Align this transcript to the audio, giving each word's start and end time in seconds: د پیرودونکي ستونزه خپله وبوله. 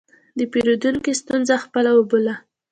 د 0.37 0.39
پیرودونکي 0.51 1.11
ستونزه 1.21 1.55
خپله 1.65 1.89
وبوله. 1.93 2.35